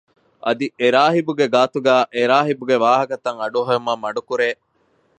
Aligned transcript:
އަދި 0.45 0.67
އެރާހިބުގެ 0.79 1.45
ގާތުގައި 1.53 2.03
އެރާހިބުގެ 2.15 2.75
ވާހަކަތައް 2.83 3.39
އަޑުއެހުމަށް 3.41 4.01
މަޑުކުރޭ 4.03 4.49